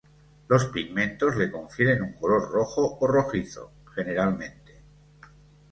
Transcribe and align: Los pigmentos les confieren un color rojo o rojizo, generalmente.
Los 0.49 0.65
pigmentos 0.69 1.35
les 1.35 1.51
confieren 1.51 2.01
un 2.01 2.13
color 2.13 2.49
rojo 2.49 2.97
o 2.99 3.05
rojizo, 3.05 3.71
generalmente. 3.93 4.81